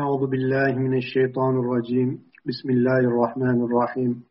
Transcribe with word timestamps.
أعوذ 0.00 0.30
بالله 0.30 0.78
من 0.78 0.96
الشيطان 0.96 1.54
الرجيم. 1.58 2.08
بسم 2.46 2.70
الله 2.70 2.98
الرحمن 2.98 3.64
الرحيم. 3.64 4.24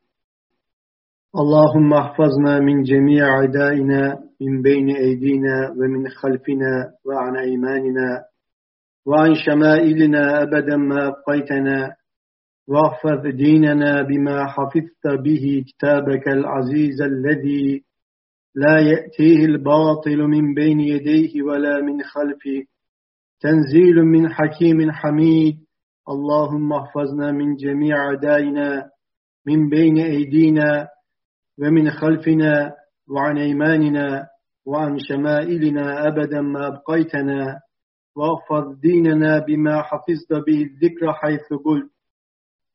اللهم 1.41 1.93
احفظنا 1.93 2.59
من 2.59 2.83
جميع 2.83 3.25
عدائنا 3.41 4.19
من 4.41 4.61
بين 4.61 4.95
أيدينا 4.95 5.69
ومن 5.77 6.09
خلفنا 6.09 6.91
وعن 7.05 7.37
أيماننا 7.37 8.23
وعن 9.05 9.33
شمائلنا 9.45 10.41
أبدا 10.41 10.77
ما 10.77 11.07
أبقيتنا. 11.07 11.95
واحفظ 12.67 13.27
ديننا 13.27 14.01
بما 14.01 14.45
حفظت 14.45 15.05
به 15.23 15.63
كتابك 15.67 16.27
العزيز 16.27 17.01
الذي 17.01 17.83
لا 18.55 18.79
يأتيه 18.79 19.45
الباطل 19.45 20.17
من 20.17 20.53
بين 20.53 20.79
يديه 20.79 21.41
ولا 21.41 21.81
من 21.81 22.03
خلفه. 22.03 22.74
تنزيل 23.39 23.95
من 23.95 24.29
حكيم 24.33 24.91
حميد. 24.91 25.55
اللهم 26.09 26.73
احفظنا 26.73 27.31
من 27.31 27.55
جميع 27.55 27.97
عدائنا 27.97 28.89
من 29.47 29.69
بين 29.69 29.97
أيدينا 29.97 30.87
ومن 31.59 31.91
خلفنا 31.91 32.73
وعن 33.09 33.37
أيماننا 33.37 34.27
وعن 34.65 34.97
شمائلنا 34.99 36.07
أبدا 36.07 36.41
ما 36.41 36.67
أبقيتنا. 36.67 37.59
واحفظ 38.15 38.79
ديننا 38.79 39.39
بما 39.39 39.81
حفظت 39.81 40.33
به 40.47 40.61
الذكر 40.61 41.13
حيث 41.13 41.53
قلت. 41.65 41.91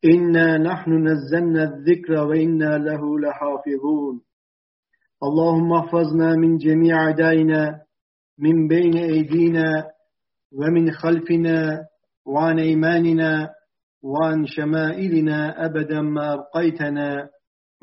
إنا 0.05 0.59
نحن 0.59 1.09
نزلنا 1.09 1.63
الذكر 1.63 2.13
وإنا 2.13 2.79
له 2.79 3.19
لحافظون. 3.19 4.21
اللهم 5.23 5.73
احفظنا 5.73 6.37
من 6.37 6.57
جميع 6.57 6.97
عدائنا 6.97 7.81
من 8.39 8.69
بين 8.69 8.97
أيدينا 8.97 9.91
ومن 10.53 10.91
خلفنا 10.91 11.87
وعن 12.27 12.59
أيماننا 12.59 13.51
وعن 14.03 14.47
شمائلنا 14.47 15.65
أبدا 15.65 16.01
ما 16.01 16.35
أبقيتنا 16.35 17.29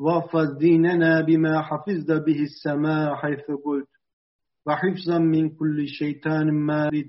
واحفظ 0.00 0.56
ديننا 0.58 1.20
بما 1.20 1.62
حفظت 1.62 2.10
به 2.26 2.42
السماء 2.42 3.14
حيث 3.14 3.44
قلت. 3.64 3.88
وحفظا 4.66 5.18
من 5.18 5.50
كل 5.50 5.88
شيطان 5.88 6.50
مارد. 6.50 7.06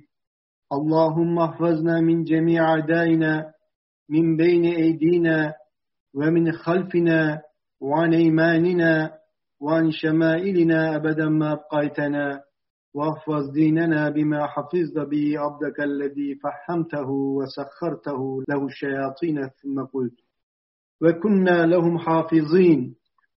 اللهم 0.73 1.39
احفظنا 1.39 2.01
من 2.01 2.23
جميع 2.23 2.63
عدائنا 2.63 3.53
من 4.09 4.37
بين 4.37 4.65
أيدينا 4.65 5.53
ومن 6.15 6.51
خلفنا 6.51 7.41
وعن 7.81 8.13
أيماننا 8.13 9.11
وعن 9.61 9.91
شمائلنا 9.91 10.95
أبدا 10.95 11.25
ما 11.29 11.51
أبقيتنا. 11.51 12.41
واحفظ 12.93 13.51
ديننا 13.51 14.09
بما 14.09 14.47
حفظت 14.47 14.97
به 15.11 15.39
عبدك 15.39 15.79
الذي 15.79 16.35
فحمته 16.35 17.09
وسخرته 17.09 18.43
له 18.49 18.65
الشياطين 18.65 19.47
ثم 19.47 19.83
قلت 19.93 20.19
وكنا 21.01 21.65
لهم 21.65 21.97
حافظين. 21.97 22.95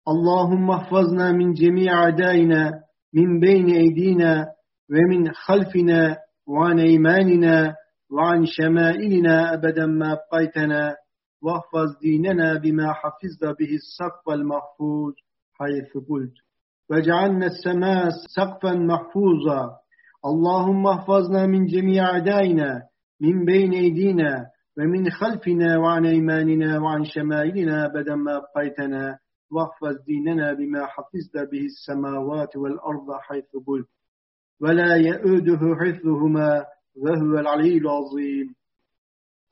اللهم 0.09 0.71
احفظنا 0.71 1.33
من 1.33 1.53
جميع 1.53 1.95
عدائنا 1.95 2.73
من 3.15 3.41
بين 3.41 3.67
أيدينا 3.71 4.47
ومن 4.91 5.33
خلفنا 5.33 6.17
وعن 6.47 6.79
أيماننا 6.79 7.75
وعن 8.11 8.45
شمائلنا 8.47 9.55
أبدا 9.55 9.87
ما 9.87 10.13
أبقيتنا. 10.13 10.97
واحفظ 11.43 11.99
ديننا 12.01 12.59
بما 12.59 12.93
حفظت 12.93 13.45
به 13.59 13.73
السقف 13.75 14.29
المحفوظ 14.29 15.13
حيث 15.53 16.05
قلت 16.09 16.35
وجعلنا 16.93 17.47
السماء 17.47 18.09
سقفا 18.37 18.73
محفوظا. 18.73 19.63
اللهم 20.27 20.87
احفظنا 20.87 21.47
من 21.47 21.65
جميع 21.67 22.05
أعدائنا 22.05 22.83
من 23.21 23.45
بين 23.45 23.73
أيدينا 23.73 24.47
ومن 24.79 25.11
خلفنا 25.11 25.79
وعن 25.79 26.07
أيماننا 26.07 26.79
وعن 26.79 27.05
شمائلنا 27.05 27.87
أبدا 27.87 28.15
ما 28.15 28.37
أبقيتنا. 28.37 29.19
واحفظ 29.53 30.05
ديننا 30.07 30.53
بما 30.53 30.87
حفظت 30.87 31.51
به 31.53 31.65
السماوات 31.65 32.57
والأرض 32.57 33.09
حيث 33.21 33.51
قلت. 33.67 33.89
ولا 34.61 34.97
يؤده 34.97 35.61
حفظهما 35.81 36.65
وهو 36.97 37.39
العلي 37.39 37.77
العظيم. 37.79 38.55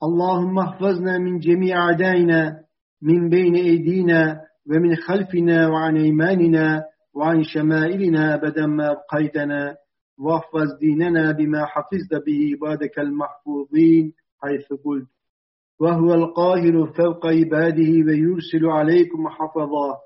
اللهم 0.03 0.59
احفظنا 0.59 1.17
من 1.17 1.39
جميع 1.39 1.77
أعدائنا 1.77 2.59
من 3.01 3.29
بين 3.29 3.55
أيدينا 3.55 4.41
ومن 4.69 4.95
خلفنا 4.95 5.67
وعن 5.67 5.97
أيماننا 5.97 6.83
وعن 7.15 7.43
شمائلنا 7.43 8.33
أبدا 8.33 8.65
ما 8.65 8.91
أبقيتنا 8.91 9.75
واحفظ 10.19 10.77
ديننا 10.79 11.31
بما 11.31 11.65
حفظت 11.65 12.25
به 12.25 12.39
عبادك 12.53 12.99
المحفوظين 12.99 14.13
حيث 14.41 14.73
قلت 14.85 15.07
وهو 15.79 16.13
القاهر 16.13 16.93
فوق 16.97 17.25
عباده 17.25 17.91
ويرسل 18.07 18.65
عليكم 18.65 19.27
حفظا. 19.27 19.97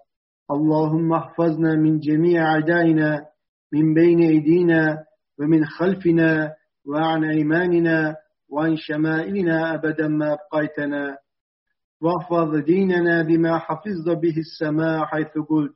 اللهم 0.51 1.13
احفظنا 1.13 1.75
من 1.75 1.99
جميع 1.99 2.43
أعدائنا 2.43 3.25
من 3.73 3.93
بين 3.93 4.19
أيدينا 4.19 5.03
ومن 5.39 5.65
خلفنا 5.65 6.53
وعن 6.87 7.23
أيماننا 7.23 8.15
وعن 8.49 8.75
شمائلنا 8.77 9.73
أبدا 9.73 10.07
ما 10.07 10.33
أبقيتنا. 10.33 11.17
واحفظ 12.01 12.55
ديننا 12.55 13.21
بما 13.21 13.57
حفظت 13.57 14.09
به 14.21 14.35
السماء 14.37 15.05
حيث 15.05 15.37
قلت 15.49 15.75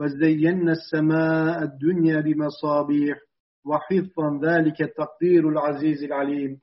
وزينا 0.00 0.72
السماء 0.72 1.62
الدنيا 1.62 2.20
بمصابيح 2.20 3.18
وحفظا 3.66 4.40
ذلك 4.44 4.82
التقدير 4.82 5.48
العزيز 5.48 6.02
العليم. 6.04 6.60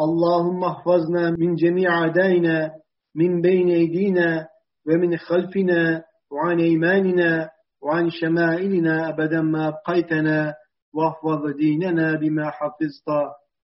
اللهم 0.00 0.64
احفظنا 0.64 1.30
من 1.30 1.54
جميع 1.54 1.90
عدائنا 1.90 2.70
من 3.14 3.40
بين 3.40 3.68
أيدينا 3.68 4.46
ومن 4.86 5.16
خلفنا 5.16 6.02
وعن 6.32 6.60
أيماننا 6.60 7.50
وعن 7.82 8.10
شمائلنا 8.10 9.08
أبدا 9.08 9.40
ما 9.40 9.68
أبقيتنا 9.68 10.54
واحفظ 10.94 11.56
ديننا 11.56 12.14
بما 12.14 12.50
حفظت 12.50 13.08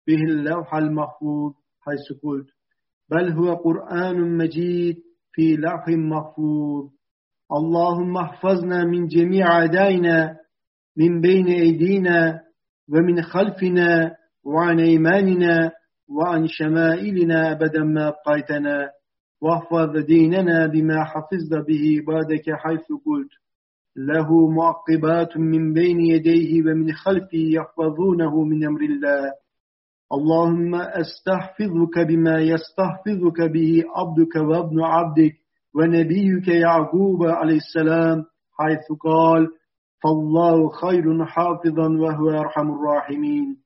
به 0.07 0.21
اللوح 0.23 0.75
المحفوظ. 0.75 1.53
حيث 1.81 2.19
قلت 2.23 2.47
بل 3.11 3.31
هو 3.31 3.53
قرآن 3.53 4.37
مجيد 4.37 4.97
في 5.31 5.55
لوح 5.55 5.87
محفوظ. 5.87 6.96
اللهم 7.51 8.17
احفظنا 8.17 8.83
من 8.83 9.07
جميع 9.07 9.47
عدائنا 9.47 10.35
من 10.97 11.21
بين 11.21 11.47
أيدينا 11.47 12.41
ومن 12.93 13.21
خلفنا 13.21 14.15
وعن 14.45 14.79
أيماننا 14.79 15.71
وعن 16.09 16.47
شمائلنا 16.47 17.51
أبدا 17.51 17.83
ما 17.83 18.07
أبقيتنا 18.07 18.89
واحفظ 19.41 19.97
ديننا 20.05 20.67
بما 20.67 21.03
حفظت 21.03 21.67
به 21.67 21.83
عبادك 22.01 22.43
حيث 22.63 22.87
قلت 23.05 23.31
له 23.97 24.49
معقبات 24.49 25.37
من 25.37 25.73
بين 25.73 25.99
يديه 25.99 26.61
ومن 26.61 26.93
خلفه 26.93 27.37
يحفظونه 27.57 28.43
من 28.43 28.65
أمر 28.65 28.81
الله 28.81 29.31
اللهم 30.13 30.75
استحفظك 30.75 31.99
بما 32.07 32.39
يستحفظك 32.39 33.41
به 33.41 33.83
عبدك 33.95 34.35
وابن 34.35 34.81
عبدك 34.81 35.33
ونبيك 35.77 36.47
يعقوب 36.47 37.23
عليه 37.23 37.57
السلام 37.57 38.23
حيث 38.59 38.97
قال 39.03 39.47
فالله 40.03 40.69
خير 40.69 41.25
حافظا 41.25 41.87
وهو 41.87 42.29
أرحم 42.29 42.71
الراحمين. 42.71 43.57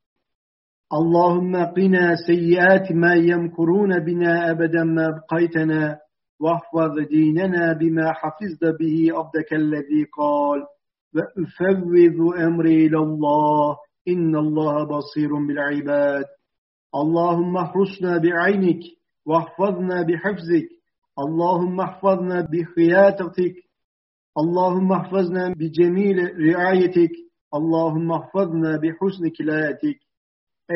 اللهم 0.94 1.56
قنا 1.56 2.16
سيئات 2.28 2.92
ما 2.92 3.14
يمكرون 3.14 4.00
بنا 4.00 4.52
أبدا 4.52 4.84
ما 4.84 5.08
بقيتنا 5.10 5.98
واحفظ 6.42 7.00
ديننا 7.10 7.74
بما 7.74 8.12
حفظت 8.12 8.80
به 8.80 9.08
عبدك 9.12 9.54
الذي 9.54 10.04
قال 10.18 10.60
وأفوض 11.16 12.40
أمري 12.40 12.86
إلى 12.88 12.98
الله 12.98 13.78
إن 14.08 14.36
الله 14.36 14.84
بصير 14.84 15.30
بالعباد. 15.48 16.26
اللهم 16.96 17.58
احرسنا 17.58 18.18
بعينك 18.18 18.80
واحفظنا 19.26 20.02
بحفظك 20.02 20.81
اللهم 21.22 21.82
احفظنا 21.82 22.41
بخياتك. 22.41 23.56
اللهم 24.38 24.91
احفظنا 24.91 25.53
بجميل 25.59 26.18
رعايتك. 26.47 27.12
اللهم 27.53 28.12
احفظنا 28.12 28.78
بحسن 28.78 29.29
كلايتك 29.38 30.00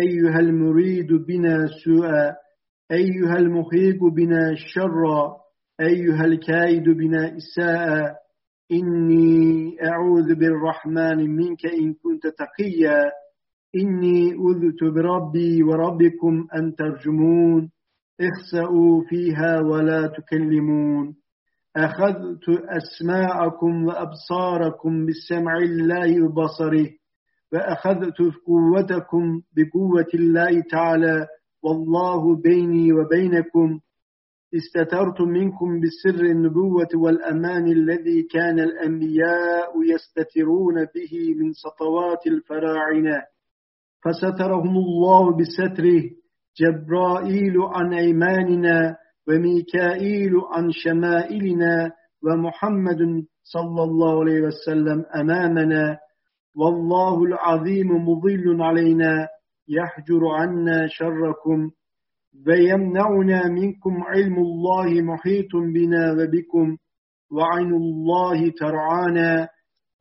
أيها 0.04 0.40
المريد 0.40 1.08
بنا 1.08 1.68
سوءا. 1.84 2.36
أيها 2.92 3.38
المخيق 3.38 4.04
بنا 4.04 4.54
شرا. 4.56 5.36
أيها 5.82 6.26
الكائد 6.26 6.84
بنا 6.84 7.38
إساء. 7.38 8.16
إني 8.72 9.78
أعوذ 9.86 10.36
بالرحمن 10.36 11.36
منك 11.36 11.66
إن 11.66 11.94
كنت 11.94 12.28
تقيا. 12.28 13.04
إني 13.76 14.32
أذت 14.32 14.84
بربي 14.96 15.64
وربكم 15.64 16.48
أن 16.56 16.76
ترجمون. 16.76 17.75
اخسأوا 18.22 19.04
فيها 19.10 19.60
ولا 19.60 20.08
تكلمون. 20.08 21.16
أخذت 21.76 22.50
أسماعكم 22.50 23.86
وأبصاركم 23.86 25.06
بالسمع 25.06 25.58
الله 25.58 26.24
وبصره 26.26 26.90
وأخذت 27.54 28.18
قوتكم 28.48 29.42
بقوة 29.56 30.08
الله 30.14 30.62
تعالى 30.72 31.28
والله 31.64 32.36
بيني 32.36 32.94
وبينكم. 32.94 33.80
استترت 34.56 35.22
منكم 35.22 35.80
بسر 35.80 36.24
النبوة 36.26 36.88
والأمان 36.96 37.68
الذي 37.68 38.24
كان 38.24 38.60
الأنبياء 38.60 39.84
يستترون 39.94 40.76
به 40.76 41.36
من 41.40 41.52
سطوات 41.54 42.28
الفراعنة. 42.28 43.24
فسترهم 44.04 44.78
الله 44.78 45.38
بستره 45.38 46.04
جبرائيل 46.60 47.56
عن 47.62 47.94
أيماننا 47.94 48.96
وميكائيل 49.28 50.32
عن 50.54 50.72
شمائلنا 50.72 51.92
ومحمد 52.24 53.02
صلى 53.44 53.84
الله 53.84 54.20
عليه 54.22 54.42
وسلم 54.42 55.06
أمامنا. 55.16 55.98
والله 56.56 57.24
العظيم 57.24 57.88
مضل 58.10 58.62
علينا 58.62 59.28
يحجر 59.68 60.22
عنا 60.40 60.88
شركم 60.88 61.72
ويمنعنا 62.48 63.48
منكم 63.48 64.04
علم 64.04 64.36
الله 64.38 65.02
محيط 65.02 65.52
بنا 65.56 66.12
وبكم 66.12 66.78
وعين 67.32 67.74
الله 67.74 68.52
ترعانا 68.60 69.48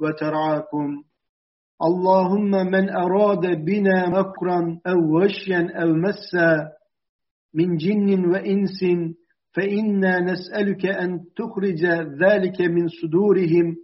وترعاكم. 0.00 0.88
اللهم 1.82 2.50
من 2.50 2.90
أراد 2.90 3.64
بنا 3.64 4.08
مكرا 4.08 4.78
أو 4.86 4.98
وشيا 5.18 5.70
أو 5.82 5.92
مسا 5.92 6.70
من 7.54 7.76
جن 7.76 8.26
وإنس 8.30 8.80
فإنا 9.52 10.20
نسألك 10.20 10.86
أن 10.86 11.20
تخرج 11.36 11.86
ذلك 12.22 12.60
من 12.60 12.88
صدورهم 12.88 13.76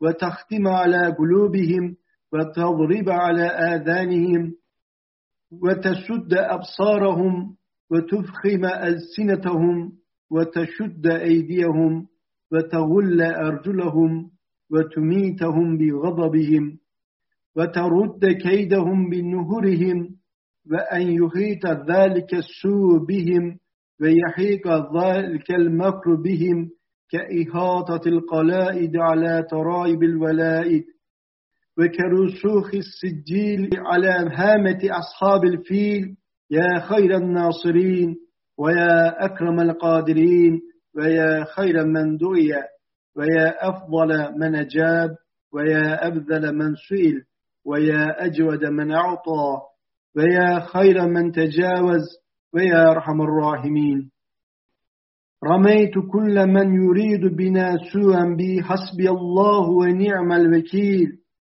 وتختم 0.00 0.68
على 0.68 1.14
قلوبهم 1.18 1.96
وتضرب 2.32 3.08
على 3.08 3.46
آذانهم 3.46 4.52
وتسد 5.62 6.34
أبصارهم 6.34 7.56
وتفخم 7.90 8.64
ألسنتهم 8.64 9.92
وتشد 10.30 11.06
أيديهم 11.06 12.06
وتغل 12.52 13.22
أرجلهم 13.22 14.30
وتميتهم 14.70 15.78
بغضبهم. 15.78 16.78
وترد 17.56 18.26
كيدهم 18.26 19.10
بنهرهم 19.10 20.08
وأن 20.70 21.02
يحيط 21.02 21.66
ذلك 21.66 22.34
السوء 22.34 22.98
بهم 22.98 23.58
ويحيق 24.00 24.68
ذلك 25.02 25.50
المكر 25.50 26.14
بهم 26.14 26.70
كإحاطة 27.10 28.08
القلائد 28.08 28.96
على 28.96 29.46
ترائب 29.50 30.02
الولائد 30.02 30.84
وكرسوخ 31.78 32.70
السجيل 32.74 33.70
على 33.76 34.30
هامة 34.34 34.78
أصحاب 34.84 35.44
الفيل 35.44 36.16
يا 36.50 36.80
خير 36.80 37.16
الناصرين 37.16 38.16
ويا 38.58 39.24
أكرم 39.24 39.60
القادرين 39.60 40.60
ويا 40.96 41.44
خير 41.56 41.84
من 41.86 42.16
دعي 42.16 42.52
ويا 43.16 43.68
أفضل 43.68 44.38
من 44.38 44.54
أجاب 44.54 45.10
ويا 45.52 46.06
أبذل 46.06 46.54
من 46.54 46.74
سئل 46.88 47.22
ويا 47.68 48.24
أجود 48.26 48.64
من 48.64 48.92
أعطى 48.92 49.60
ويا 50.16 50.60
خير 50.60 51.06
من 51.08 51.32
تجاوز 51.32 52.04
ويا 52.54 52.90
أرحم 52.90 53.22
الراحمين. 53.22 54.10
رميت 55.44 55.94
كل 56.12 56.46
من 56.46 56.74
يريد 56.84 57.36
بنا 57.36 57.76
سوءا 57.92 58.34
بي 58.38 58.62
حسبي 58.62 59.10
الله 59.10 59.70
ونعم 59.70 60.32
الوكيل. 60.32 61.08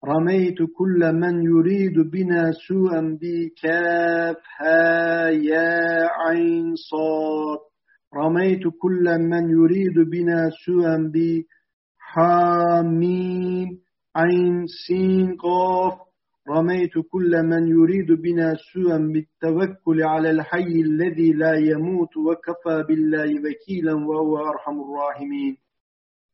رميت 0.06 0.58
كل 0.78 1.14
من 1.14 1.44
يريد 1.44 2.00
بنا 2.12 2.52
سوءا 2.68 3.18
بكاف 3.22 4.38
ها 4.60 5.30
يا 5.30 6.08
عين 6.20 6.76
صاد. 6.76 7.60
رميت 8.16 8.64
كل 8.82 9.06
من 9.20 9.50
يريد 9.50 10.10
بنا 10.12 10.50
سوءا 10.66 11.12
بحاميم. 12.16 13.89
عين 14.20 14.66
سين 14.88 15.36
قاف. 15.36 15.94
رميت 16.50 16.94
كل 17.12 17.44
من 17.44 17.68
يريد 17.68 18.12
بنا 18.12 18.56
سوءا 18.74 18.98
بالتوكل 18.98 20.04
على 20.04 20.30
الحي 20.32 20.82
الذي 20.82 21.32
لا 21.32 21.56
يموت 21.56 22.18
وكفى 22.18 22.84
بالله 22.88 23.30
وكيلا 23.44 23.94
وهو 23.94 24.38
أرحم 24.38 24.78
الراحمين. 24.82 25.56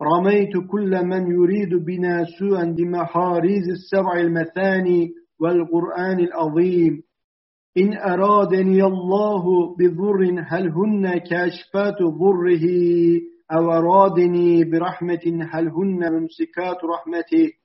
رميت 0.01 0.53
كل 0.71 1.05
من 1.05 1.31
يريد 1.31 1.73
بنا 1.85 2.25
سوءا 2.39 2.63
بمحاريز 2.63 3.69
السبع 3.69 4.19
المثاني 4.19 5.09
والقرآن 5.41 6.19
العظيم. 6.19 7.03
إن 7.77 7.97
أرادني 7.97 8.83
الله 8.83 9.75
بضر 9.79 10.43
هل 10.47 10.69
هن 10.69 11.17
كاشفات 11.17 11.99
ضره؟ 12.01 12.65
أو 13.51 13.71
أرادني 13.71 14.63
برحمة 14.63 15.47
هل 15.51 15.69
هن 15.69 16.13
ممسكات 16.13 16.77
رحمته؟ 16.83 17.64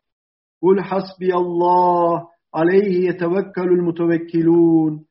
قل 0.62 0.82
حسبي 0.82 1.34
الله 1.34 2.28
عليه 2.54 3.08
يتوكل 3.08 3.68
المتوكلون. 3.78 5.04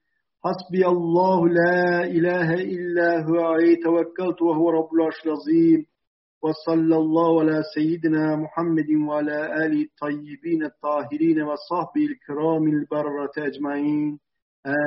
حسبي 0.45 0.87
الله 0.87 1.47
لا 1.47 2.03
إله 2.03 2.53
إلا 2.53 3.25
هو 3.27 3.39
عليه 3.39 3.75
توكلت 3.83 4.41
وهو 4.41 4.69
رب 4.69 4.93
العرش 4.93 5.25
العظيم. 5.25 5.85
وصلى 6.43 6.95
الله 6.95 7.39
على 7.39 7.61
سيدنا 7.75 8.35
محمد 8.35 8.89
وعلى 9.07 9.65
آله 9.65 9.81
الطيبين 9.81 10.63
الطاهرين 10.63 11.41
وصحبه 11.41 12.05
الكرام 12.11 12.63
البررة 12.67 13.35
أجمعين. 13.37 14.19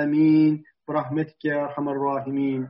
آمين. 0.02 0.62
برحمتك 0.88 1.44
يا 1.44 1.64
أرحم 1.64 1.88
الراحمين. 1.88 2.68